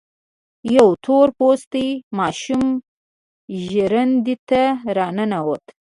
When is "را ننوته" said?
4.97-5.71